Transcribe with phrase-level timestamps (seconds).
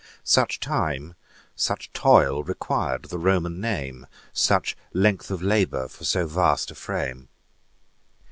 [0.23, 1.13] Such time,
[1.55, 7.29] such toil, requir'd the Roman name, Such length of labour for so vast a frame.